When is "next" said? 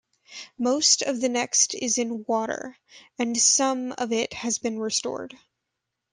1.29-1.75